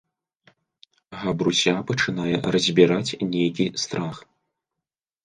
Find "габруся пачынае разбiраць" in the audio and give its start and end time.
1.23-3.15